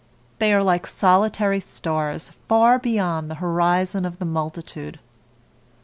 They 0.39 0.51
are 0.51 0.63
like 0.63 0.87
solitary 0.87 1.59
stars, 1.59 2.31
far 2.47 2.79
beyond 2.79 3.29
the 3.29 3.35
horizon 3.35 4.03
of 4.03 4.17
the 4.17 4.25
multitude. 4.25 4.97